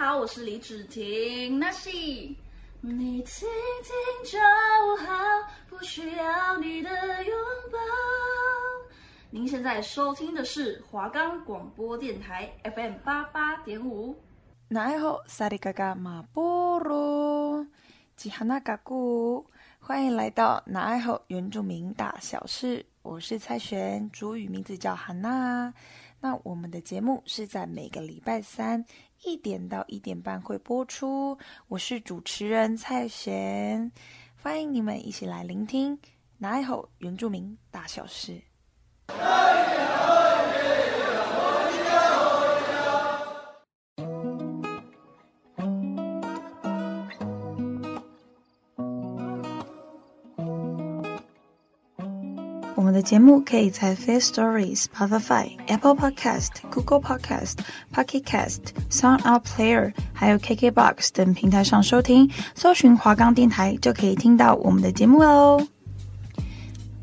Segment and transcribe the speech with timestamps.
[0.00, 1.58] 好，我是李芷婷。
[1.58, 1.90] 那是
[2.80, 3.46] 你听
[3.82, 4.38] 听就
[5.04, 5.14] 好，
[5.68, 6.88] 不需要你的
[7.22, 7.36] 拥
[7.70, 7.78] 抱。
[9.28, 14.16] 您现在收听的是华冈广播电台 FM 八八点五。
[14.68, 17.66] 那爱好萨利嘎嘎马波罗
[18.16, 19.44] 吉哈那嘎古，
[19.78, 22.86] 欢迎来到那爱好原住民大小事。
[23.02, 25.74] 我是蔡璇，主语名字叫哈娜。
[26.22, 28.82] 那我们的节目是在每个礼拜三
[29.22, 31.36] 一点到一点半会播出。
[31.68, 33.92] 我是主持人蔡璇，
[34.42, 35.98] 欢迎你们一起来聆听
[36.38, 36.64] 哪一
[36.98, 38.40] 原住民大小事。
[53.00, 57.54] 的节目可以在 Firstory、Spotify、Apple Podcast、Google Podcast、
[57.94, 58.58] Pocket Cast、
[58.90, 65.66] Sound Out Player，还有 KKBox 等平台上收听，搜寻华冈电台就可以听到我们的节目喽。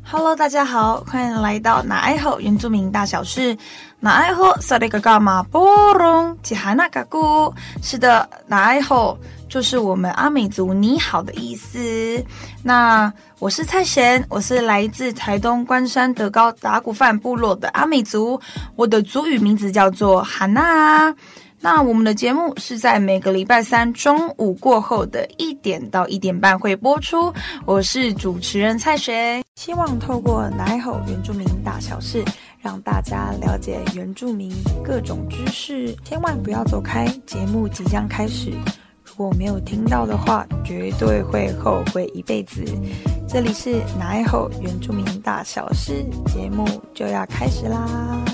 [0.04, 3.58] Hello，大家好，欢迎来到那爱好原住民大小事。
[4.00, 9.18] 那爱好萨里嘎嘎马波隆吉哈那嘎古，是的，那爱好。
[9.48, 12.22] 就是我们阿美族“你好”的意思。
[12.62, 18.38] 那我是蔡贤，我是来自台东关山德高达古范部落的阿美族，
[18.76, 21.14] 我的族语名字叫做哈娜。
[21.60, 27.32] 那我们的节目是在每个礼拜三中午过后的一点到一点半会播出。
[27.64, 32.22] 我是主持人蔡贤，希望透过奶吼原住民大小事，
[32.60, 34.52] 让大家了解原住民
[34.84, 35.94] 各种知识。
[36.04, 38.52] 千万不要走开，节目即将开始。
[39.04, 42.64] 如果没有听到的话，绝对会后悔一辈子。
[43.28, 48.24] 这里是那爱好原住民大小事节目，就要开始啦！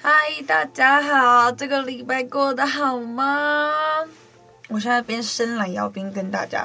[0.00, 0.10] 嗨，
[0.46, 3.70] 大家好，这个礼拜过得好吗？
[4.68, 6.64] 我现在边伸懒腰边跟大家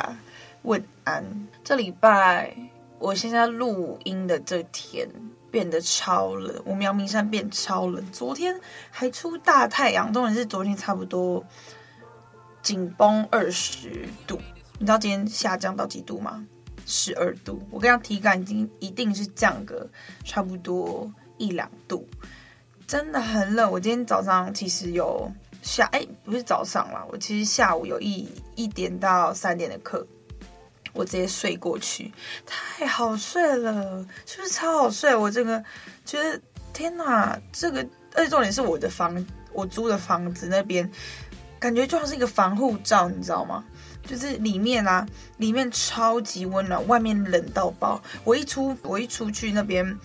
[0.65, 1.23] 问安。
[1.63, 2.55] 这礼拜，
[2.99, 5.09] 我现在录音的这天。
[5.51, 8.05] 变得超冷，我们阳明山变超冷。
[8.11, 8.59] 昨天
[8.91, 11.41] 还出大太阳，重点是昨天差不多
[12.61, 14.37] 紧绷二十度。
[14.77, 16.45] 你知道今天下降到几度吗？
[16.85, 17.57] 十二度。
[17.71, 19.89] 我跟你讲，体感已经一定是降个
[20.25, 22.05] 差不多一两度，
[22.85, 23.71] 真的很冷。
[23.71, 25.31] 我今天早上其实有
[25.61, 30.05] 下，哎，不是早上啦，我其实下午有一一点到三点的课。
[30.95, 32.11] 我直接睡过去，
[32.45, 35.15] 太好睡了，是不是超好睡？
[35.15, 35.63] 我这个
[36.05, 36.41] 觉得
[36.73, 39.23] 天哪，这个而且重点是我的房，
[39.53, 40.89] 我租的房子那边，
[41.59, 43.63] 感觉就像是一个防护罩，你知道吗？
[44.07, 45.05] 就是里面啊，
[45.37, 48.01] 里面超级温暖，外面冷到爆。
[48.23, 49.97] 我一出，我一出去那边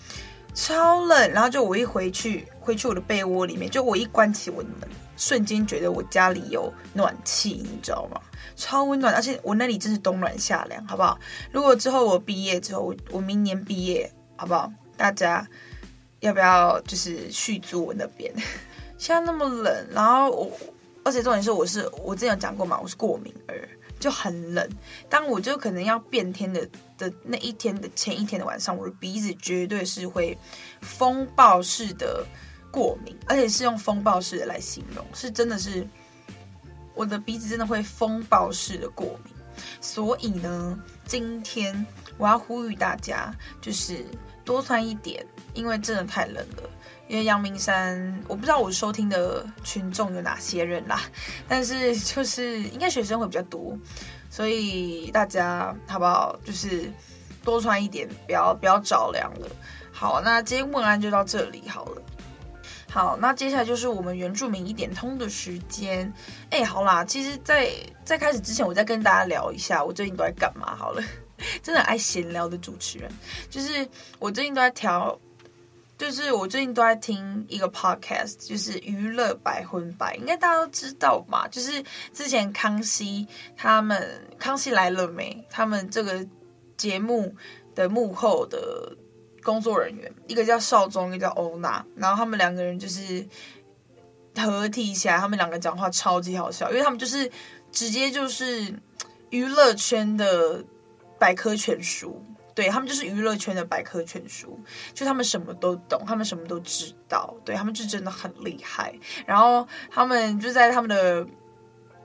[0.53, 8.19] 超冷，然后就我一回去，回去我的被窝里面，就我一关起我的门，瞬间觉得我家里有暖气，你知道吗？
[8.57, 11.17] 超温暖，而且我那里真是冬暖夏凉，好不好？
[11.51, 14.71] 如果之后我毕业之后，我明年毕业，好不好？
[14.97, 15.47] 大家
[16.19, 18.31] 要不要就是续租我那边？
[18.99, 20.51] 现在那么冷，然后我，
[21.03, 23.67] 而且重点是我是我之前有讲过嘛，我是过敏儿，
[23.99, 24.69] 就很冷。
[25.09, 26.67] 当我就可能要变天的
[27.01, 30.37] 的那一天的前一天的晚上，我的鼻子绝对是会
[30.81, 32.25] 风暴式的
[32.69, 35.87] 过敏，而且是用风暴式的来形容，是真的是。
[36.93, 39.33] 我的鼻子真的会风暴式的过敏，
[39.79, 41.85] 所以呢，今天
[42.17, 44.05] 我要呼吁大家，就是
[44.43, 46.69] 多穿一点，因为真的太冷了。
[47.07, 51.01] 因为阳明山，我不知道我收听的群众有哪些人啦，
[51.47, 53.75] 但是就是应该学生会比较多，
[54.31, 56.39] 所以大家好不好？
[56.45, 56.89] 就是
[57.43, 59.47] 多穿一点，不要不要着凉了。
[59.91, 62.01] 好，那今天问安就到这里好了。
[62.89, 66.11] 好，那接下来就是我们原住民一点通的时间。
[66.49, 67.71] 哎，好啦，其实在，在
[68.05, 70.77] 在开始之前，我再跟大家聊一下我最近都在干嘛。
[70.77, 71.03] 好了，
[71.61, 73.11] 真的爱闲聊的主持人，
[73.49, 73.85] 就是
[74.17, 75.19] 我最近都在调，
[76.01, 81.47] 就是我最近都在听一个 podcast，就是娱乐百分百，应该大家都知道吧？
[81.51, 86.25] 就是之前康熙他们《康熙来了没》他们这个
[86.75, 87.35] 节目
[87.75, 88.97] 的幕后的。
[89.43, 93.27] 工作人员，一个叫少宗，一个叫欧娜，然后他们两个人就是
[94.37, 97.27] 合体起来，他们两个讲话超级好笑，因为他们就是
[97.71, 98.71] 直接就是
[99.31, 100.63] 娱乐圈的
[101.17, 104.59] 百科全书，对，他们就是娱乐圈的百科全书，
[104.93, 108.93] 就他们什么都懂，他们什么都知道，对，他们就真的很厉害。
[109.25, 111.25] 然后他们就在他们的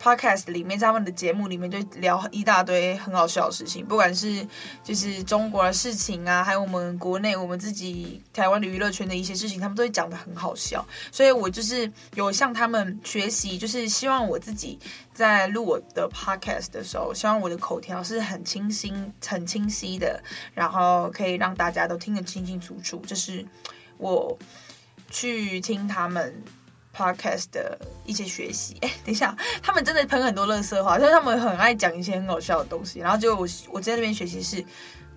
[0.00, 4.46] podcast 里面，在他们的节目里面就聊一大堆很好笑的事情，不管是
[4.84, 10.86] 就是中国的事情啊，还有我们国内我们自己台湾的娱乐圈的一些事情，他们都会讲得很好笑。
[11.10, 14.78] 所以我就是有向他们学习，就是希望我自己
[15.14, 18.92] 在录我的 podcast 的时候，希望我的口条是很清晰、
[19.26, 20.22] 很清晰的，
[20.54, 23.02] 然后可以让大家都听得清清楚楚。
[23.06, 23.44] 这是
[23.96, 24.38] 我
[25.10, 26.44] 去听他们。
[26.96, 34.64] Podcast 的一些学习，哎，等一下，他们真的喷很多乐色话，就是他们很爱讲一些很搞笑的东西，然后就我我在那边学习是，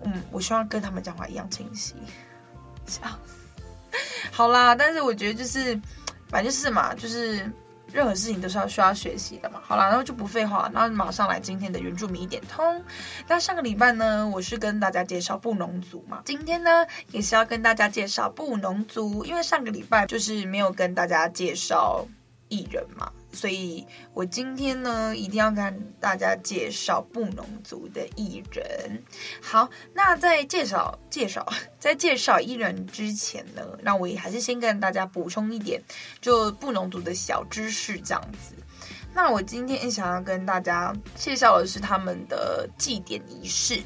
[0.04, 1.94] 嗯，我希望跟他们讲话一样清晰，
[2.86, 3.34] 笑死，
[4.30, 5.80] 好啦，但是我觉得就是，
[6.28, 7.50] 反正就是嘛，就是。
[7.92, 9.60] 任何事情都是要需要学习的嘛。
[9.62, 12.82] 好啦，然后就不废话，那马上来今天的原住民一点通。
[13.26, 16.22] 那上个礼拜呢，我是跟大家介绍布农族嘛。
[16.24, 22.06] 今天呢，也是要跟大家介绍布农族，因为上个礼拜就是没有跟大家介绍
[22.48, 23.10] 艺人嘛。
[23.32, 29.02] 所以我今天呢，一定要跟大家介绍布农族的艺人。
[29.40, 31.46] 好，那在介绍介绍
[31.78, 35.80] 在介绍艺人之前呢，那我也还是先跟大家补充一点，
[36.20, 38.54] 就布农族的小知识这样子。
[39.14, 43.82] 那我今天想要跟大家介绍的是他们的祭典仪式。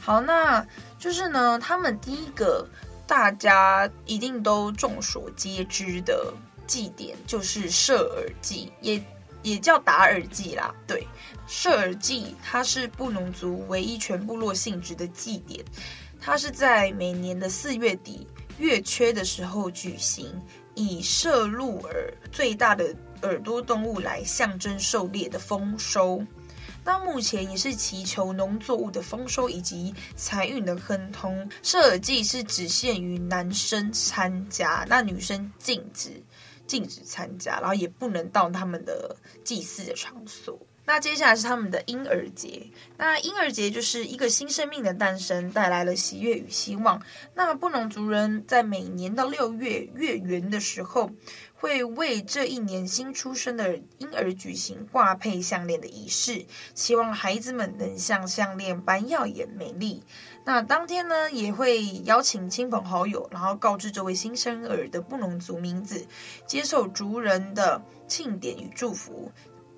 [0.00, 0.66] 好，那
[0.98, 2.66] 就是呢，他们第一个
[3.06, 6.32] 大家一定都众所皆知的。
[6.66, 9.02] 祭典就是射耳祭，也
[9.42, 10.74] 也叫打耳祭啦。
[10.86, 11.06] 对，
[11.46, 15.64] 射耳祭它是布农族唯一全部落性质的祭典，
[16.20, 18.26] 它是在每年的四月底
[18.58, 20.30] 月缺的时候举行，
[20.74, 26.24] 以射鹿耳最大的耳朵动物来象征狩猎的丰收。
[26.84, 31.48] 到目前也是祈求农作物的丰收以及财运的亨通。
[31.62, 36.20] 射耳祭是只限于男生参加，那女生禁止。
[36.72, 39.14] 禁止参加，然后也不能到他们的
[39.44, 40.58] 祭祀的场所。
[40.86, 42.66] 那接下来是他们的婴儿节。
[42.96, 47.02] 那婴儿节就是一个新生命的诞生，带来了喜悦与希望。
[47.34, 51.10] 那布农族人在每年到六月月圆的时候，
[51.54, 60.02] 会为这一年新出生的婴儿举行挂配项链的仪式，希望孩子们能像项链般耀眼美丽。
[60.44, 66.04] 那当天呢，也会邀请亲朋好友，然后告知这位新生儿的布农族名字，
[66.46, 69.30] 接受族人的庆典与祝福。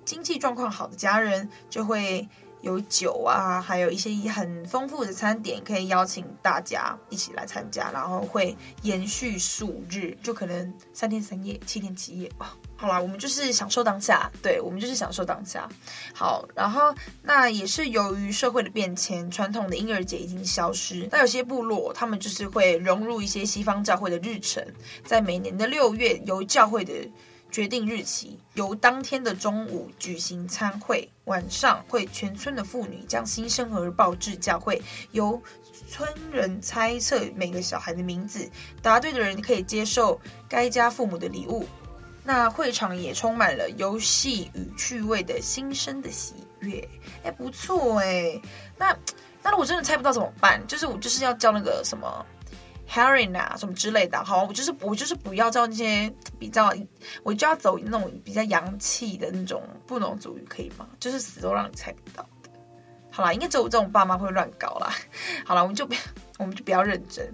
[0.03, 2.27] 经济状况好的家人就会
[2.65, 12.57] 有酒啊，还有一些很丰富的餐点，可以邀请大家一起来参加，然后会延续数日，就可能三天三夜、七天七夜吧。
[12.75, 15.69] 好啦，我们就是享受当下，对，我们就是享受当下。
[16.11, 21.07] 好，然后那也是由于社会的变迁，传统的婴儿节已经消失。
[21.11, 24.65] 那有些部落，他们就是会融入一些西方教会的日程，
[25.03, 26.91] 在每年的六月，由教会的
[27.55, 34.81] 决定日期，由当天的中午举行参会，晚上会全村的妇女将新生儿抱至教会，
[35.13, 35.41] 由
[35.87, 40.19] 村人猜测每个小孩的名字，答对的人可以接受
[40.49, 41.65] 该家父母的礼物。
[42.25, 46.85] 那会场也充满了游戏与趣味的新生的喜悦，
[47.23, 48.37] 哎，不错哎。
[48.77, 48.93] 那
[49.41, 50.61] 那如果真的猜不到怎么办？
[50.67, 52.25] 就是我就是要叫那个什么
[52.89, 56.71] Harry 呐什么之类的，好，我就是我就是不要叫那些比较，
[57.23, 60.87] 我就要走那种比较洋气的那种布农族语，可以吗？
[60.99, 62.49] 就是死都让你猜不到的。
[63.11, 64.89] 好啦，应该只有这种爸妈会乱搞啦。
[65.45, 65.99] 好啦，我们就不要，
[66.37, 67.27] 我们就比较认真。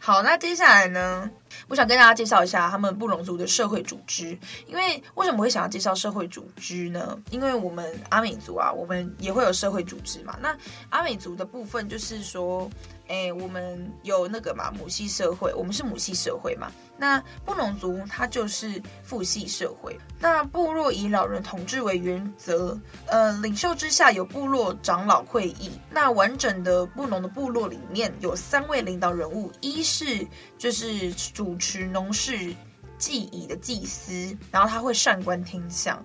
[0.00, 1.30] 好，那接下来呢？
[1.66, 7.18] 我想跟大家介绍一下他们布农族的社会组织，因为为什么会想要介绍社会组织呢？
[7.30, 10.38] 因为我们阿美族啊，我们也会有社会组织嘛。
[10.40, 10.56] 那
[10.90, 12.70] 阿美族的部分就是说，
[13.08, 16.70] 哎，我们有那个嘛母系社会，我们是母系社会嘛。
[16.96, 19.98] 那布农族它就是父系社会。
[20.20, 25.70] 那部落以老人统治为原则，呃，领袖之下有部落长老会议。
[25.90, 30.26] 那完整的布农的部落里面有三位领导人物，一是
[30.56, 32.54] 就是主持农事
[32.96, 36.02] 祭仪的祭司，然后他会善观天象，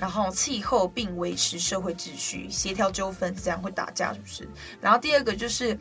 [0.00, 4.48] 然后气候并维持社会秩序，协调纠纷，这样会打架是不是？
[4.80, 5.78] 然后第二个就是。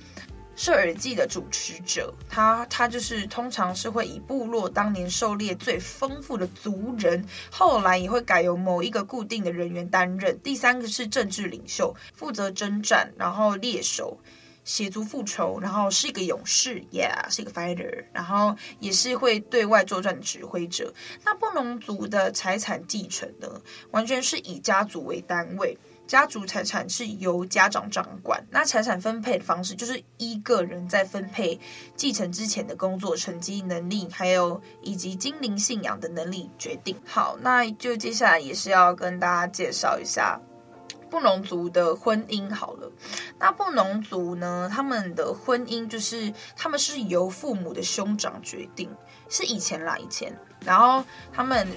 [0.58, 10.40] 射耳祭的主持者，他他就是通常是会以部落当年狩猎最丰富的族人，后来也会改由某一个固定的人员担任。
[10.40, 14.18] 第三个是政治领袖，负责征战，然后猎手，
[14.66, 20.94] 协助复仇，然后是一个勇士，yeah，是一个 fighter，然后也是会对外作战的指挥者。
[21.24, 23.48] 那布农族的财产继承呢，
[23.92, 25.78] 完全是以家族为单位。
[26.08, 28.46] 家族财产是由家长掌管。
[28.52, 31.60] 那财产分配的方式就是依个人在分配
[31.96, 36.96] 继承之前的工作成绩、能力，还有以及精灵信仰的能力决定。
[37.06, 40.40] 好，那就接下来也是要跟大家介绍一下。
[41.10, 42.92] 布农族的婚姻好了，
[43.40, 48.90] 那布农族呢，他们的婚姻就是他们是由父母的兄长决定，
[49.30, 51.68] 是以前啦以前，然后他们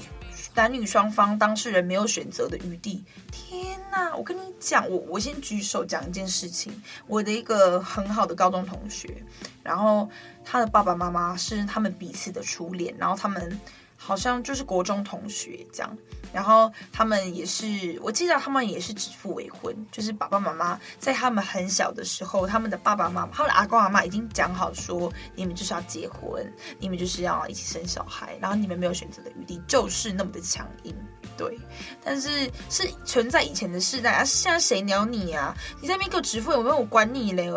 [0.54, 3.04] 男女双方当事人没有选择的余地。
[3.30, 9.22] 天哪，我跟你讲，我我先举手讲一件事情，我的一个很好的高中同学，
[9.62, 10.08] 然后
[10.44, 13.60] 他的爸爸妈妈是他们彼此的初恋，然后他们。
[14.00, 15.98] 好像就是国中同学这样，
[16.32, 30.94] 然后他们也是，我记得他们也是指腹为婚，就是爸爸妈妈在他们很小的时候，他们的爸爸妈妈，他们的阿公阿妈已经讲好说，你们就是要结婚，你们就是要一起生小孩，然后你们没有选择的余地，就是那么的强硬，
[31.36, 31.58] 对。
[32.04, 35.54] 但是是存在以前的世代啊，现在谁鸟你啊？
[35.82, 37.52] 你在那边给我指腹为婚，我管你嘞！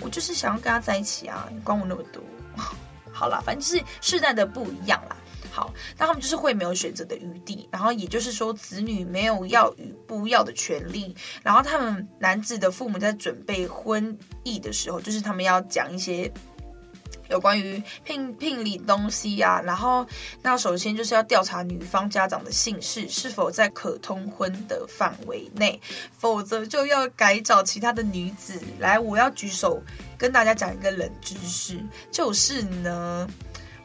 [0.00, 2.22] 我就是想要跟他在一起啊，你管我那么多？
[3.12, 5.16] 好啦，反正就是世代的不一样啦。
[5.54, 11.14] 好，那他们就是会没有选择的余地，然后也就是说，子女没有要与不要的权利。
[11.42, 16.32] 然后他们男子的父母在准备婚议的时候，就是他们要讲一些
[17.28, 19.60] 有关于聘聘礼东西啊。
[19.60, 20.06] 然后，
[20.40, 25.78] 那首先就是要调查女方家长的姓氏是否在可通婚的范围内，
[26.16, 28.98] 否则就要改找其他的女子来。
[28.98, 29.82] 我要举手
[30.16, 31.78] 跟大家讲一个冷知识，
[32.10, 33.28] 就是呢。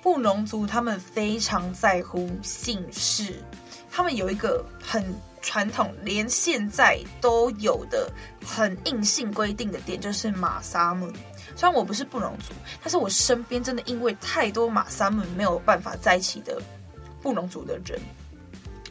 [0.07, 3.43] 布农族他们非常在乎姓氏，
[3.91, 5.03] 他们有一个很
[5.41, 8.09] 传统，连现在都有的
[8.41, 11.11] 很硬性规定的点，就是马萨姆。
[11.57, 16.57] 虽然我不是布农族，但是我身边真的因为太多马萨姆没有办法在一起的
[17.21, 17.99] 布农族的人，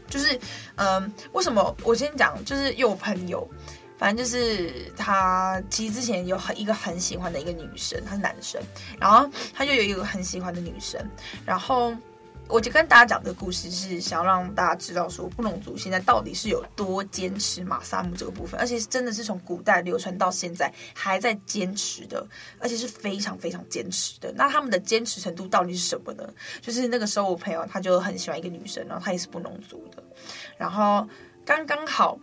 [0.07, 0.39] 就是
[0.75, 1.75] 嗯，为什么？
[1.83, 3.49] 我先讲，就是有朋友。
[3.97, 8.61] 反正就是他，其实之前有很一个很喜欢的一个女生，他是男生，
[8.99, 11.03] 然后他就有一个很喜欢的女生，
[11.45, 11.91] 然后
[12.47, 22.25] 我就跟大家讲这个故事，是想要让大家知道说布农族现在到底是有多坚持马萨姆这个部分，而且是真的是从古代流传到现在还在坚持的，
[22.59, 24.31] 而且是非常非常坚持的。
[24.35, 26.23] 那他们的坚持程度到底是什么呢？
[26.61, 30.03] 就是那个时候我朋友他就很喜欢一个女生，然后他也是布农族的，
[30.55, 31.05] 然后
[31.43, 32.17] 刚刚好。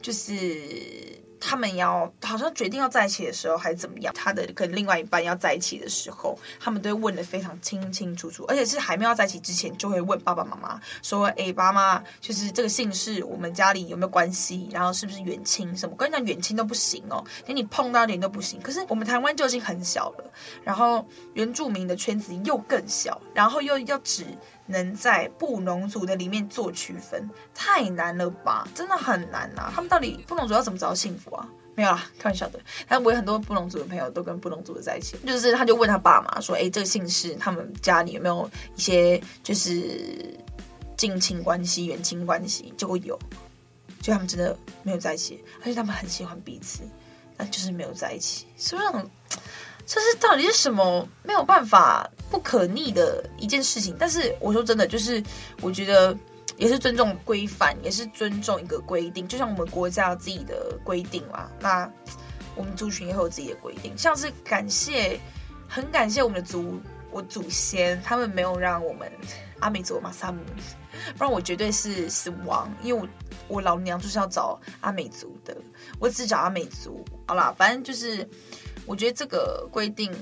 [0.00, 4.12] 就是他们要好像决定要在一起的时候，还是怎么样？
[4.14, 14.68] 他的跟另外一半要在一起的时候，他们都会问得非常清清楚楚，而且是还没有在一起之前，就会问爸爸妈妈说：“哎，爸妈，就是这个姓氏，我们家里有没有关系？
[14.70, 15.94] 然后是不是远亲什么？
[15.96, 18.60] 我跟你讲，远亲都不行哦，连你碰到点都不行。
[18.60, 20.30] 可是我们台湾就已经很小了，
[20.62, 24.26] 然后原住民的圈子又更小，然后又要指。”
[24.70, 28.66] 能在布农族的里面做区分，太难了吧？
[28.74, 29.72] 真的很难呐、啊！
[29.74, 31.46] 他们到底布农族要怎么找到幸福啊？
[31.74, 32.60] 没有啦，开玩笑的。
[32.88, 40.38] 但我有很多布农族的朋友都跟布农族的在一起，就是他就问他爸妈说：“哎，这个姓氏，他们家里有没有一些就是
[40.96, 43.18] 近亲关系、远亲关系？”就会有，
[44.00, 46.82] 就他们真的没有在一起，而且他们很喜欢彼此，
[47.36, 49.08] 但就是没有在一起，是不是很？
[49.92, 53.96] 这是到底是什么没有办法不可逆的一件事情？
[53.98, 55.20] 但是我说真的，就是
[55.60, 56.16] 我觉得
[56.56, 59.26] 也是尊重规范，也是尊重一个规定。
[59.26, 61.90] 就像我们国家有自己的规定嘛，那
[62.54, 63.92] 我们族群也会有自己的规定。
[63.98, 65.18] 像是感谢，
[65.68, 66.80] 很感谢我们的祖
[67.10, 69.10] 我祖先，他们没有让我们
[69.58, 70.38] 阿美族马萨姆，
[71.18, 72.72] 不然我绝对是死亡。
[72.84, 73.08] 因为我
[73.56, 75.56] 我老娘就是要找阿美族的，
[75.98, 77.04] 我只找阿美族。
[77.26, 78.24] 好啦，反正就是。
[78.90, 80.12] 我觉得这个规定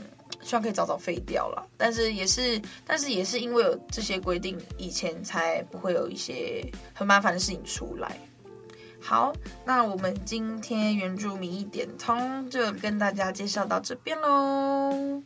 [0.43, 8.19] 希望可以早早废掉了，但是也是，但是也是因为有这些规定，以前才不会有一些很麻烦的事情出来。
[9.01, 9.33] 好，
[9.65, 15.23] 那我们今天原住民一点通就跟大家介绍到这边喽。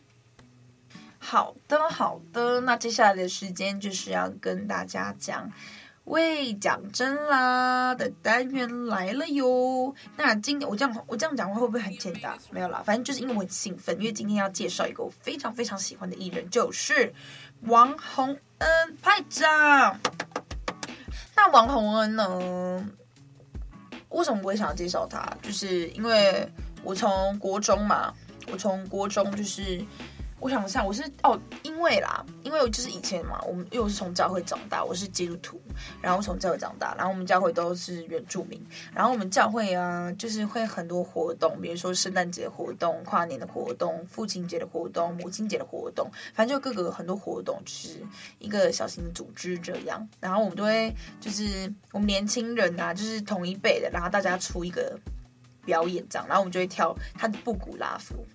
[1.19, 5.51] 好的，好的，那接下来的时间就是要跟大家讲。
[6.05, 9.95] 喂，讲真啦的单元来了哟。
[10.17, 12.37] 那今天我这样我这样讲话会不会很欠打？
[12.51, 17.13] 没有啦，反正就是因为我很兴奋，因为今天要介绍一个我非常非常喜欢的艺人，就是
[17.61, 19.97] 王洪恩派长。
[21.37, 22.85] 那王洪恩呢？
[24.09, 25.25] 为什么我会想要介绍他？
[25.41, 26.45] 就是因为
[26.83, 28.13] 我从国中嘛，
[28.51, 29.81] 我从国中就是。
[30.43, 35.57] 我想一下，我是哦，因为啦，因为我就是以前嘛，我们因为我是从教会长大，我是基督徒，
[36.01, 38.61] 然后从教会长大，然后我们教会都是原住民，
[38.93, 48.01] 然后我们教会啊，就是会很多活动，比如说圣诞节活动、跨年的活动、父亲节的活动、母亲节的活动，反正就各个很多活动，就是
[48.39, 54.99] 一个小型的组织这样，然后我们都会就是我们年轻人啊，就是同一辈的，然后大家出一个
[55.63, 58.25] 表演这样，然后我们就会跳他的布谷拉夫，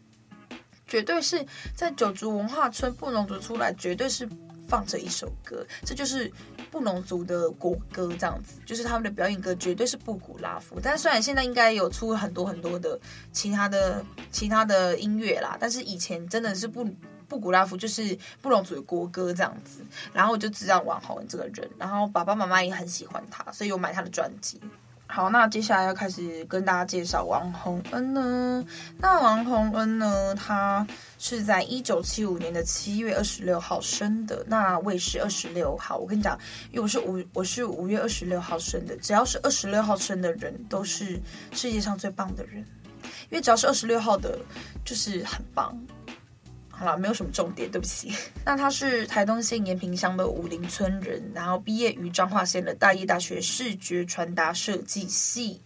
[0.89, 1.45] 绝对是
[1.77, 4.29] 在九族文化村布农族出来，绝对是
[4.67, 6.31] 放着一首歌，这就是
[6.71, 10.81] 布农族的国歌，这样子，就是他们的表演歌，绝对是布谷拉夫。
[10.83, 12.99] 但虽然现在应该有出很多很多的
[13.33, 16.87] 其他的其他的音乐啦，但是以前真的是布
[17.29, 19.81] 布谷拉夫就是布农族的国歌这样子。
[20.13, 24.61] 然后我就知道王洪恩这个人，然后爸爸妈妈也很喜欢他，所以我买他的专辑。
[25.11, 28.63] 好，那接下来要开始跟大家介绍王洪恩呢。
[28.99, 30.87] 那王洪恩呢，他
[31.19, 34.45] 是在一九七五年的七月二十六号生的。
[34.47, 35.97] 那我也是二十六号。
[35.97, 36.39] 我跟你讲，
[36.71, 38.95] 因为我是五，我是五月二十六号生的。
[38.99, 41.19] 只要是二十六号生的人，都是
[41.53, 42.65] 世界上最棒的人。
[43.31, 44.39] 因为只要是二十六号的，
[44.85, 45.75] 就是很棒。
[46.79, 48.13] 好了，没有什么重点，对不起。
[48.47, 55.61] 那他是台东县延平乡的武陵村人，然后毕业于彰化县的大一大学视觉传达设计系。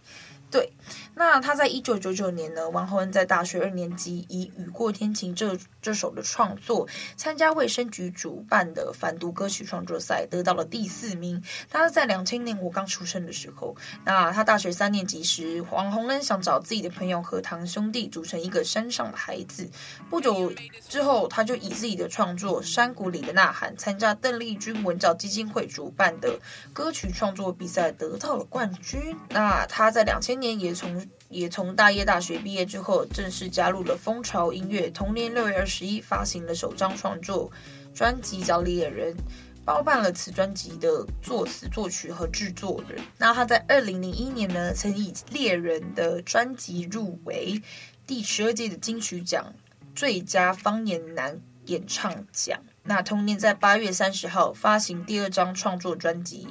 [0.53, 0.71] 对，
[1.15, 11.43] 那他在一九九九年呢，王洪恩在大学二年级以《雨过天晴》这这首的创作，参加卫生局主办的反毒歌曲创作赛，得到了第四名。
[11.71, 19.67] 他是在两千年我刚出生的时候，那他大学三年级时，王洪恩想找自己的朋友和堂兄弟组成一个山上的孩子。
[20.11, 20.53] 不久
[20.87, 26.39] 之后，他就以自己的创作《山谷里的呐喊》参加邓丽君文教基金会主办的
[26.73, 29.17] 歌曲创作比赛，得到了冠军。
[29.29, 34.89] 那他在两千年也从也从大叶大学毕业之后，正式加入了风潮音乐。
[34.89, 37.49] 同年六月二十一，发行了首张创作
[37.95, 39.15] 专辑叫《猎人》，
[39.63, 42.99] 包办了此专辑的作词、作曲和制作人。
[43.17, 47.61] 那他在二零零一年呢，曾以《猎人》的专辑入围
[48.05, 49.53] 第十二届的金曲奖
[49.95, 52.59] 最佳方言男演唱奖。
[52.83, 56.49] 那同年在八月三十号发行第二张创作专辑，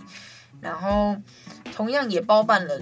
[0.63, 1.17] 然后
[1.75, 2.81] 同样也包办了。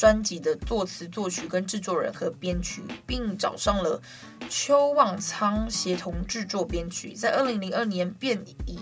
[0.00, 4.00] 专辑的作词、作曲跟制作人和编曲，并找上了
[4.48, 7.12] 邱旺仓协同制作编曲。
[7.12, 8.78] 在二零零二年，便以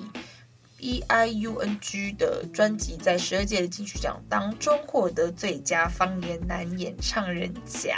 [0.77, 7.97] B I U N G 的专辑在十二届的金曲奖当中获得最佳方言男演唱人奖。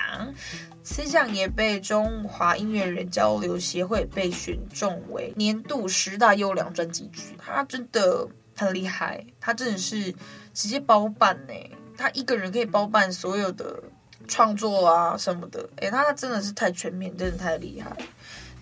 [0.82, 7.10] 此奖也被中华音乐人交流协会被选中为年度十大优良专辑。
[7.36, 10.14] 他真的很厉害，他真的是
[10.54, 11.52] 直接包办呢。
[12.00, 13.82] 他一个人可以包办所有的
[14.26, 17.94] 创作啊什么的，诶，他他真的是太全面，真的太厉害。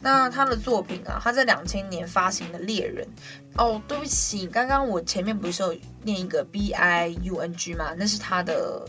[0.00, 3.06] 那他的作品啊，他在两千年发行的《猎人》
[3.56, 7.94] 哦，对不起，刚刚我前面不是有念一个 B I U N G 吗？
[7.96, 8.84] 那是他的。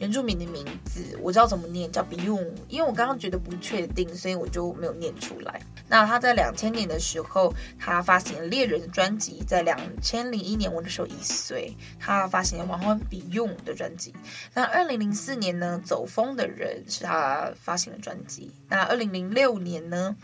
[0.00, 5.60] 原住民的名字我知道怎么念，叫 b i u n 因为我刚刚觉得不确定，所以我就没有念出来。
[5.88, 9.44] 那他在两千年的时候，他发行了《猎人》的专辑。
[9.46, 14.14] 在两千零一年，我那时候一岁，他发行了王洪恩 Biyung 的专辑。
[14.54, 18.50] 那二零零四年呢，《走风的人》是他发行的专辑。
[18.68, 20.16] 那二零零六年呢，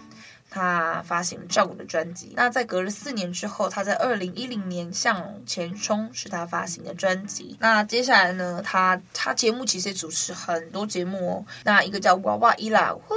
[0.48, 2.32] 他发行了《照顾》的专辑。
[2.34, 7.56] 那在隔了四年之后，他在二零一零年《向前冲》是他发行的专辑。
[7.60, 11.44] 那接下来呢，他他节目其实主持很多节目哦。
[11.64, 13.14] 那一个叫娃娃伊拉，呼，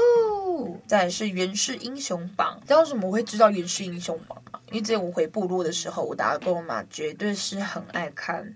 [0.87, 2.59] 再是《原氏英雄榜》。
[2.67, 4.59] 知道为什么我会知道《原氏英雄榜》吗？
[4.69, 8.53] 因为之前我回部落的时候，我打工嘛，绝对是很爱看。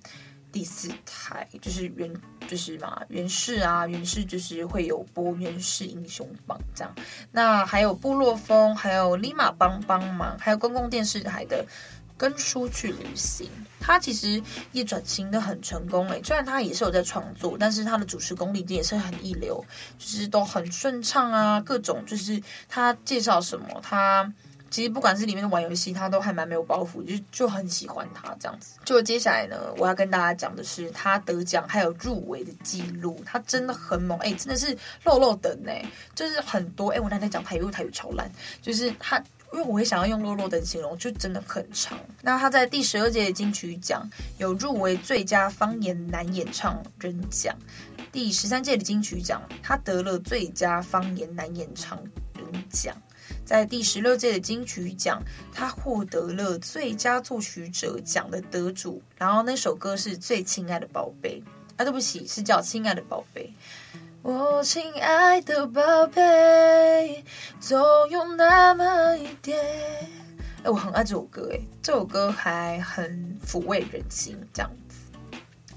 [0.49, 2.11] 第四台就是原
[2.47, 6.95] 就是嘛，原氏啊，原氏就是会有播《原氏英雄榜》这样。
[7.31, 11.63] 那还有部落风，还有立马帮帮忙，还有公共电视台的
[12.17, 13.49] 跟书去旅行。
[13.79, 19.63] 他其实也转型的很成功诶，虽然他也是有在创作，但是他的主持功力也是很一流，
[19.97, 24.33] 就是都很顺畅啊，各种就是他介绍什么他。
[24.69, 28.77] 其实不管是里面的玩游戏，他都还蛮没有包袱，就就很喜欢他这样子。
[28.83, 38.29] 就接下来呢，我要跟大家讲的是他得奖还有入围的记录，他真的很猛，哎，真的是漏漏等哎，就是很多哎，我那天讲台语，台语超烂，
[38.61, 39.23] 就是他，
[39.53, 41.97] 因为我会想要用落落等形容，就真的很长。
[42.21, 44.07] 那他在第十二届的金曲奖
[44.37, 47.55] 有入围最佳方言男演唱人奖，
[48.11, 51.97] 第十三届的金曲奖他得了最佳方言男演唱
[52.35, 52.95] 人奖。
[53.45, 55.21] 在第十六届的金曲奖，
[55.53, 59.01] 他获得了最佳作曲者奖的得主。
[59.17, 61.41] 然后那首歌是最亲爱的宝贝
[61.77, 63.53] 啊，对不起，是叫亲爱的宝贝。
[64.27, 67.23] 我亲爱的宝贝，
[67.61, 69.57] 总有那么一点。
[70.63, 74.97] 哎，我很爱这首歌，哎，这首歌还很抚慰人心，这样子。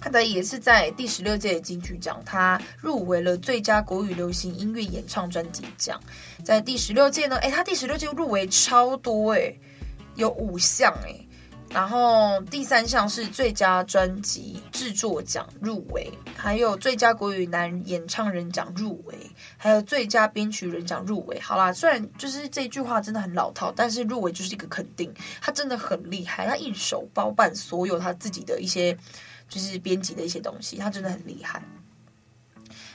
[0.01, 6.01] 他的也是在第十六届金曲奖，他入围了最佳国语流行音乐演唱专辑奖。
[6.45, 9.61] 在第十六届呢，诶，他第十六届入围超多诶，
[10.17, 11.25] 有五项诶，
[11.73, 19.15] 然后第三项是最佳专辑制作奖入围，还有最佳国语男演唱人奖入围，
[19.57, 21.39] 还有最佳编曲人奖入围。
[21.41, 28.97] 好啦，虽然就是这句话真的很老套，但是入围就是一个肯定，他真的很厉害，他一手包办所有他自己的一些
[29.49, 31.63] 就是编辑的一些东西，他真的很厉害。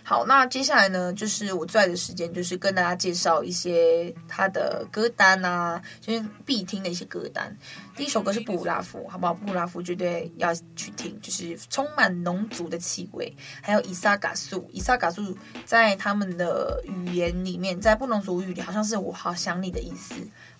[0.07, 7.57] 好，那接下来呢，就是我最爱的时间，就是跟大家介绍一些他的歌单啊，就是必听的一些歌单。
[7.95, 9.33] 第一首歌是布拉夫，好不好？
[9.33, 13.35] 布拉夫绝对要去听，就是充满浓足的气味。
[13.63, 20.13] 还有伊萨嘎素，伊萨嘎素在他们的语言里面，在布农族语里好像是我好想你的意思，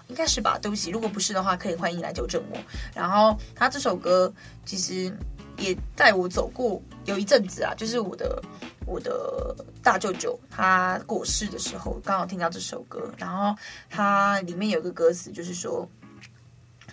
[0.07, 0.57] 应该是吧？
[0.59, 2.57] 对不起，如果不是的话，可以欢迎来纠正我。
[2.95, 4.33] 然后他这首歌
[4.65, 5.15] 其实
[5.57, 8.41] 也带我走过有一阵子啊，就是我的。
[8.87, 15.89] 我的大舅舅他过世的时候，刚好听到这首歌，然后它里面有个歌词，就是说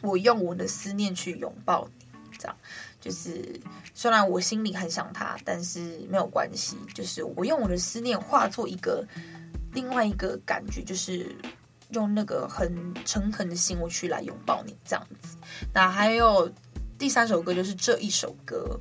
[0.01, 2.07] 我用我的思念去拥抱你，
[2.39, 2.57] 这样
[2.99, 3.61] 就是
[3.93, 9.07] 虽然我心里很想他，但是没有关系，就是我用我的思念化作一个
[9.75, 11.37] 另外一个感觉，就是
[11.91, 15.37] 用那个很诚恳的心，我去来拥抱你，这样子。
[15.75, 16.51] 那还有
[17.03, 18.79] 第三首歌，就是这一首歌。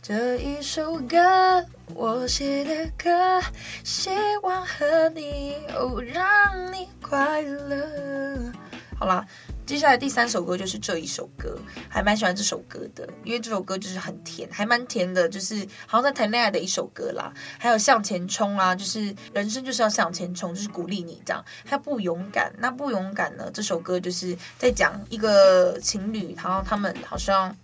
[0.00, 1.62] 这一首歌，
[1.94, 3.38] 我写的歌，
[3.84, 4.08] 希
[4.42, 8.50] 望和你哦，让你快乐。
[8.98, 9.26] 好啦。
[9.70, 11.56] 接下来第三首歌就是这一首歌，
[11.88, 17.32] 还蛮喜欢这首歌的，因为这首歌就是很甜，还蛮甜的，就是好像在谈恋爱的一首歌啦。
[17.56, 21.44] 还有向前冲啊，就是人生就是要向前冲，就是鼓励你这样。
[21.64, 23.48] 还有不勇敢，那不勇敢呢？
[23.54, 27.54] 这首歌就是在讲一个情侣，然后他们好像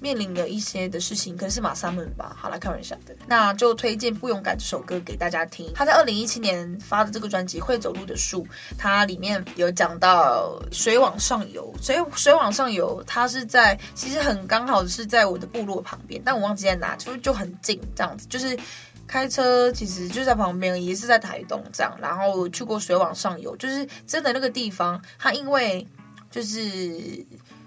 [0.00, 2.36] 面临了一些的事情，可能是马萨们吧。
[2.38, 5.68] 好来开玩笑的，那就推荐不勇敢这首歌给大家听。
[5.74, 8.44] 他在二零一七年发的这个专辑《会走路的树》，
[8.78, 11.47] 它里面有讲到水往上。
[11.52, 18.58] 游，所以水往上游，它是在其实很刚好是在我的部落旁边，但我忘记在哪，就就很近这样子，就是
[19.06, 21.96] 开车其实就在旁边，也是在台东这样。
[22.00, 25.86] 然后去过水往上游，就是真的那个地方，它因为
[26.30, 26.58] 就是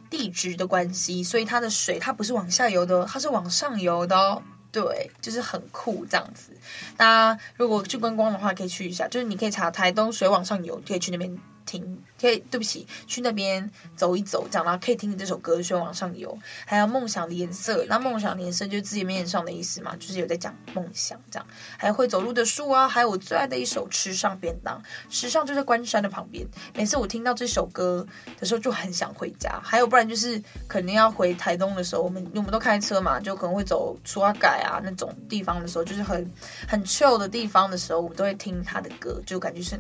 [0.10, 4.42] 地质的关系，所以它的水它不是往下游的，它是往上游的哦。
[4.72, 6.54] 对，就是很酷这样子。
[6.96, 11.38] 大家如果去观光的话，可以去一下，就是你可以查台东水往上游，可以去那边。
[11.66, 16.30] 听，可以，对不起，去那边走一走，这样，然后可以听你这首歌《水往上游》，
[16.66, 17.86] 还有梦想的颜色。
[17.88, 21.48] 那梦想的颜色就是字面上的意思嘛，就是有在讲梦想这样。
[21.78, 24.82] 还有会走路的树啊，还有我最爱的一首《吃上便当》，
[25.14, 26.46] 吃上就在关山的旁边。
[26.76, 28.06] 每次我听到这首歌
[28.40, 29.60] 的时候，就很想回家。
[29.64, 36.32] 还有不然就是肯定要回台东的时候，我们我们都开车嘛，就可能会走出阿改啊那种地方的时候，就是很
[36.68, 39.80] 很 chill 的地方的时候，我们都会听他的歌，就感觉是。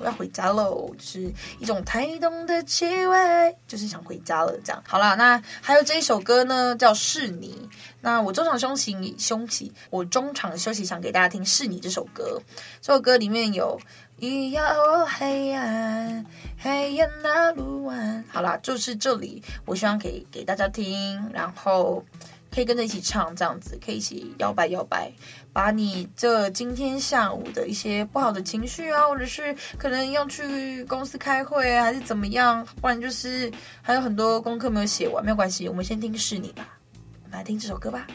[0.00, 4.58] 我要回家喽，就是一种台东的气味，就是想回家了。
[4.64, 7.68] 这样好啦，那还有这一首歌呢，叫《是你》。
[8.00, 12.40] 那我中场休息，休息，我中场休息，想给大家听《是你》这首歌。
[12.80, 13.78] 这首歌里面有
[14.18, 16.24] “咿呀哦黑呀，
[16.58, 18.24] 黑呀那路弯”。
[18.32, 22.02] 好啦，就是这里，我希望可以给大家听，然后。
[22.50, 25.10] 可以跟着一起唱，这样子可以一起摇摆摇摆，
[25.52, 36.78] 把你这今天下午的一些不好的情绪啊，或者是可能要去公司开会啊，还是怎么样，不然就是还有很多功课没有写完，没有关系，我们先听是你吧，
[37.24, 38.06] 我们来听这首歌吧。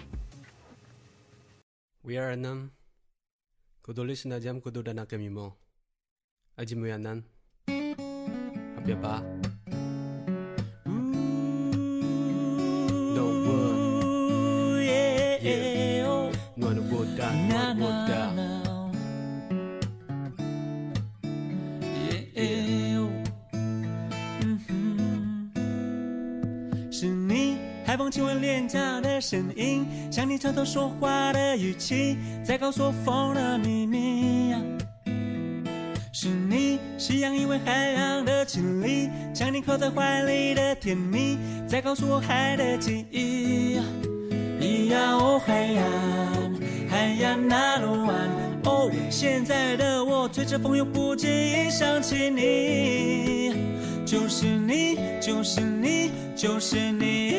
[2.04, 2.36] We are
[16.56, 18.16] 暖我的，暖我的。
[27.98, 34.54] 风亲吻脸颊的声音，像你偷偷说话的语气，在告诉我风的秘密。
[36.12, 43.80] 是你，夕阳依偎海洋的情理，像你靠在怀里的甜蜜，在告诉我海的记忆。
[44.86, 46.54] 咿呀哦，海岸，
[46.88, 48.30] 海洋那麓湾。
[48.66, 53.56] 哦，现在的我，吹着风，又不经意想起你。
[54.06, 57.34] 就是你，就是你，就是你。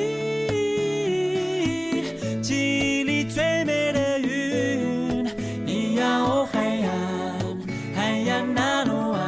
[2.43, 5.25] 记忆里最美的云，
[5.65, 7.57] 咿呀哦，海岸，
[7.95, 9.21] 海洋那麓湾。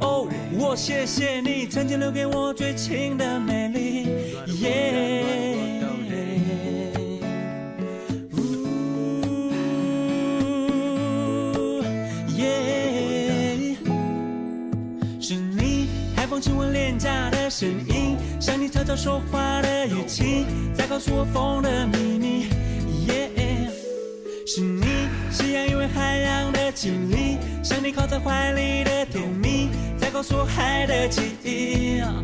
[0.00, 0.26] 哦，
[0.58, 4.06] 我谢谢你，曾经留给我最亲的美丽。
[16.36, 18.14] 风亲吻脸颊的声音。
[18.38, 20.44] 像你悄悄说话的语气，
[20.74, 22.46] 在告诉我风的秘密。
[24.46, 24.84] 是你
[25.30, 32.00] 夕阳因为海洋的经历，像你靠在怀里的甜蜜，在告诉我海的记忆。
[32.02, 32.22] 哦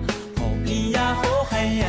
[0.66, 1.88] 咿呀哦海洋，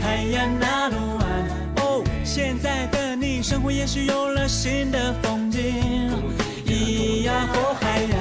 [0.00, 1.28] 海洋那路湾。
[1.76, 5.60] 哦，现在的你生活也许有了新的风景。
[6.64, 8.18] 咿呀哦海洋，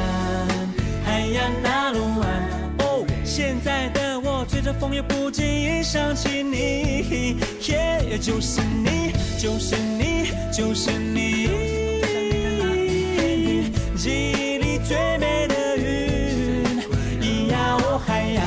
[1.05, 2.48] 海洋那路湾。
[3.29, 7.37] 现在的我吹着风，也不经意想起你，
[7.67, 11.47] 耶、yeah, 就是你，就是你，就是你，
[13.95, 16.65] 记忆里最美的云。
[17.21, 18.43] 咿呀哦海洋，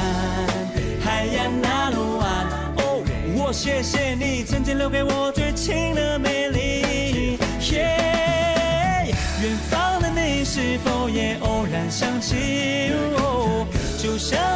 [1.01, 3.05] 海洋那路湾，哦，
[3.37, 7.39] 我谢谢你曾经留给我最亲的美丽。
[7.61, 9.07] Yeah,
[9.43, 12.91] 远方的你是否也偶然想起？
[13.17, 13.65] 哦
[14.03, 14.52] 就像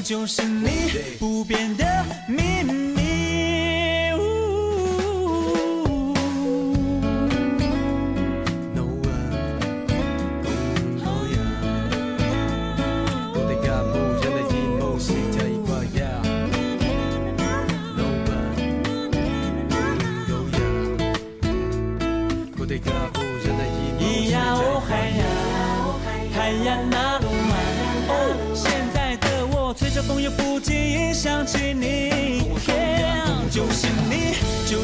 [0.00, 1.84] 就是你不变的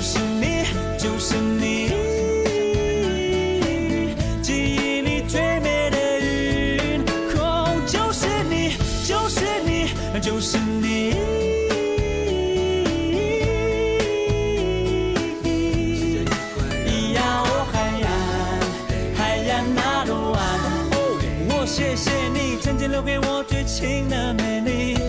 [0.01, 0.65] 就是你，
[0.97, 1.91] 就是你，
[4.41, 7.05] 记忆里最美的云，
[7.37, 8.73] 哦，就是你，
[9.05, 9.91] 就是你，
[10.23, 11.13] 就是你。
[16.87, 18.09] 咿呀哦海洋，
[19.15, 20.41] 海洋那路湾，
[21.51, 25.00] 我谢谢你曾经留给我最亲的美丽。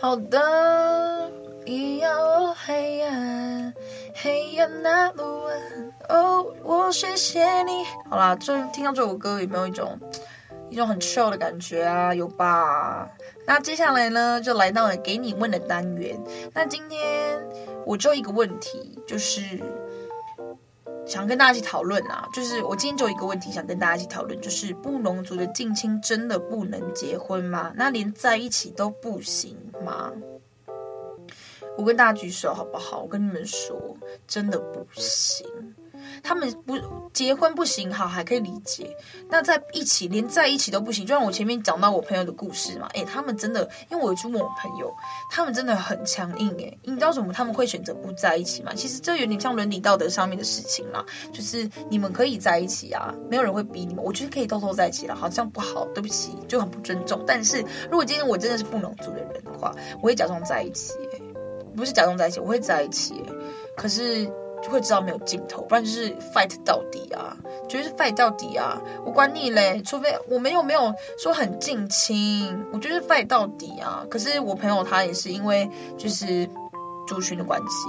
[0.00, 1.30] 好的，
[1.64, 3.72] 咿呀哦海洋，
[4.14, 7.84] 海洋那路湾，哦，我谢谢你。
[8.10, 9.96] 好啦，这听到这首歌有没有一种
[10.70, 12.12] 一种很 chill 的感觉啊？
[12.12, 13.08] 有吧？
[13.46, 16.18] 那接下来呢，就来到了给你问的单元。
[16.54, 17.00] 那今天
[17.84, 19.42] 我就一个问题，就是
[21.04, 22.28] 想跟大家一起讨论啊。
[22.32, 27.72] 就是我今天就一个问题想跟大家一起讨论，就是布农族的近亲真的不能结婚吗？
[27.76, 30.12] 那连在一起都不行吗？
[31.76, 33.02] 我跟大家举手好不好？
[33.02, 35.46] 我跟你们说，真的不行。
[36.22, 36.76] 他们不
[37.12, 38.96] 结婚不行，好，还可以理解。
[39.28, 41.06] 那在一起，连在一起都不行。
[41.06, 44.92] 就像我前面讲到我朋友的故事嘛，诶，他们真的，因为我有去问我朋友，
[45.30, 47.32] 他们真的很强硬，诶，你知道什么？
[47.32, 48.72] 他们会选择不在一起吗？
[48.74, 51.04] 其实这有点像伦理道德上面的事情啦。
[51.32, 54.02] 就是你们可以在一起啊，没有人会逼你们。
[54.04, 57.22] 我觉得可以偷偷在一起了，好像不好，对不起，就很不尊重。
[57.26, 60.94] 但是如果今天我真的是不能族的人的话，我会假装在一起，
[61.76, 63.14] 不是假装在一起，我会在一起。
[63.76, 64.30] 可是。
[64.62, 67.36] 就会知道没有尽头，不然就是 fight 到底啊，
[67.68, 68.80] 绝对是 fight 到底啊！
[69.04, 74.06] 我管你嘞，除非我们又没有说很近亲，我觉得 fight 到底啊。
[74.08, 76.48] 可是我朋友他也是因为就是
[77.06, 77.88] 族群的关系，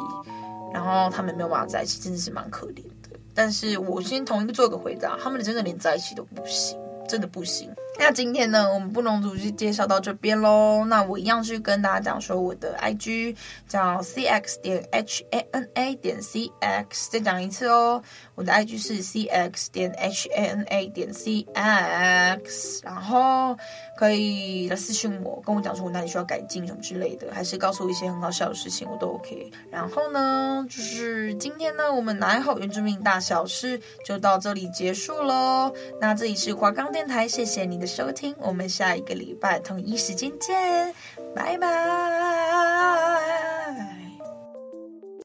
[0.73, 3.17] 然后他们没有办法在一起，真的是蛮可怜的。
[3.35, 6.79] 但是我先同一个做个回答，他们真的连在一起都不行。
[7.05, 7.69] 真的不行。
[7.99, 10.83] 那今天呢，我们不能组就介绍到这边喽。
[10.85, 13.35] 那我一样去跟大家讲说，我的 IG
[13.67, 18.01] 叫 cx 点 hana 点 cx，再讲一次哦。
[18.35, 23.55] 我的 IG 是 cx 点 hana 点 cx，然后
[23.95, 29.51] 可以来私讯我，跟我讲说我哪里需要改进什么之类的，还是告诉我一些很好笑的事情，我都 OK。
[29.69, 35.71] 然后呢，就是今天呢，我们奶好原住民大小事就到这里结束喽。
[36.01, 40.93] 那这里是华冈电台，谢谢你的收听，我们下一个礼拜同一时间见，
[41.35, 43.52] 拜拜。